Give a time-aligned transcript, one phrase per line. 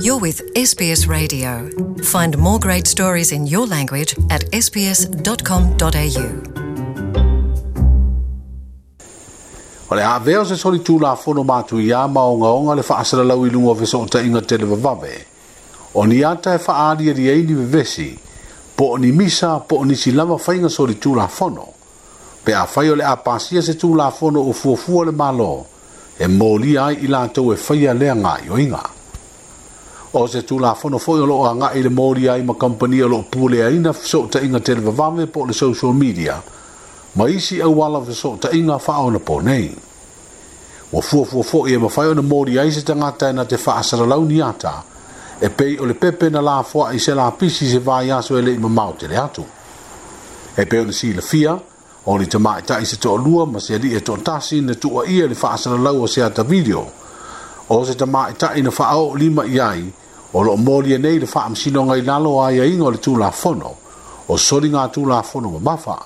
[0.00, 1.68] You're with SBS Radio.
[2.02, 6.28] Find more great stories in your language at sbs.com.au.
[9.90, 13.70] O le o se soli tū la fono mātu ia maonga le whaasara lau ilunga
[13.70, 15.12] o veso o ta inga tele vavave.
[15.94, 18.16] O ni ata e whaari e riei ni vevesi,
[18.76, 21.68] po ni misa, po ni silama whainga soli tū la fono.
[22.44, 25.66] Pe a whai o le apasia se tū la fono o fuafua le malo,
[26.18, 28.84] e mōli ai i lātou e whaia lea ngā yoinga.
[30.20, 33.78] o se tula fono foi lo nga ile mori ai ma company lo pule ai
[33.78, 36.42] na so ta inga telva vame po le social media
[37.12, 39.74] ma isi au wala ve so ta inga fa ona po nei
[40.90, 43.44] wa fu fu fo e ma fai ona mori ai se tanga ta e na
[43.46, 44.84] te fa asara lau niata
[45.38, 48.36] e pei o le pepe na la fo ai se la pisi se vai aso
[48.36, 49.44] ele ma mau te le atu
[50.54, 51.58] e pei ona si le fia
[52.04, 54.76] o le tama ta i se to lua ma se li e to tasi ne
[54.76, 57.00] tu ia le fa asara lau o se ata video
[57.74, 59.84] o se tama i tae na wha au lima i ai,
[60.32, 62.98] o lo mori e nei le wha am sino ngai lalo a ia ingo le
[62.98, 63.70] tūla fono,
[64.28, 65.98] o sori ngā tūla fono ma mawha,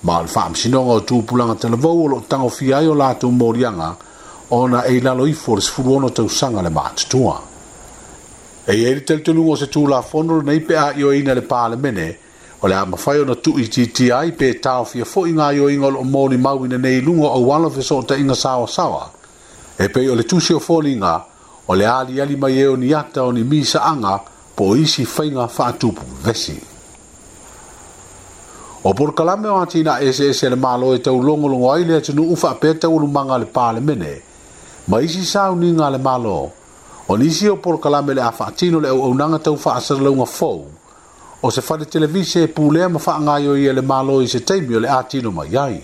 [0.00, 3.30] ma le wha am sino ngai tūpulanga televou o lo tango fi ai o lātou
[3.32, 3.94] mori anga,
[4.52, 7.40] o na e lalo i fōre sifuru ono tau sanga le maa tatua.
[8.66, 11.40] E i eri tel tulungo se tūla fono na i pēa i o ina le
[11.48, 12.08] pāle mene,
[12.60, 15.32] o le ama whai o na tū i titi ai pē tau fia fō i
[15.32, 19.06] ngā i o ingo lo mori mawina nei lungo o wala fesota inga sawa sawa,
[19.80, 21.24] e pei o le tusi o foliga
[21.66, 24.14] o le aliali mai e o niata o ni misaaga
[24.56, 26.58] po o isi faiga faatupu vesi
[28.82, 33.38] o porokalame o atina eseese le malo e taulogologo ai le atunuu faapea taualumaga a
[33.38, 34.12] le palemene
[34.90, 36.38] ma isi sauniga a le malo
[37.06, 40.66] o ni isi o porokalame le a faatino le auaunaga taufaasalalauga fou
[41.42, 45.00] o se fale televise e pulea ma faagaioia le malo i se taimi le a
[45.06, 45.78] tino mai ai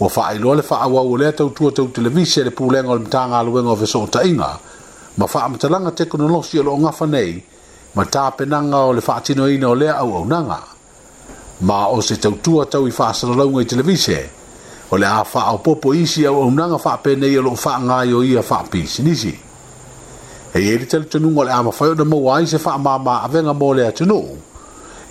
[0.00, 3.76] ua faailoa le faaauau o lea tautua tau televisi le pulega o le matagaluega o
[3.76, 4.50] fesootaʻiga
[5.18, 7.42] ma faamatalaga tekonolosi o loo ngafa nei
[7.94, 10.58] ma tapenaga o le faatinoina o lea auaunaga
[11.60, 14.18] ma o se tautua tau i faasalalauga i televise
[14.90, 19.34] o le a faaopoopo isi auaunaga faapenei o loo faagaio ia faapisinisi
[20.54, 23.74] e iai le talitonuga o le a mafai ona maua ai se faamāmā avega mo
[23.74, 24.30] le atunuu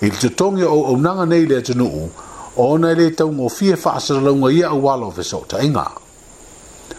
[0.00, 2.08] i le totogi o auaunaga nei le atunuu
[2.58, 3.10] ona le
[4.52, 4.70] ia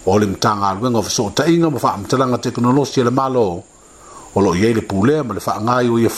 [0.06, 0.25] o le
[2.30, 3.64] ma teknolosi malo
[4.36, 5.42] o le pulea ma le
[5.90, 6.09] o ia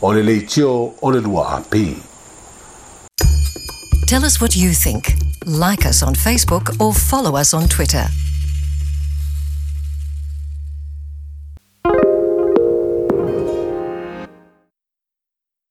[0.00, 1.96] o le leitio o le lua api
[4.08, 5.12] Tell us what you think.
[5.44, 8.27] Like us on Facebook or follow us on Twitter.